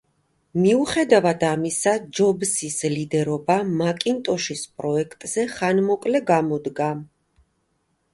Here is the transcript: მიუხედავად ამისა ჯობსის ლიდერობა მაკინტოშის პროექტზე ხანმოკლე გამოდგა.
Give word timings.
მიუხედავად 0.59 1.43
ამისა 1.49 1.91
ჯობსის 2.19 2.77
ლიდერობა 2.93 3.57
მაკინტოშის 3.81 4.63
პროექტზე 4.79 5.45
ხანმოკლე 5.59 6.23
გამოდგა. 6.33 6.89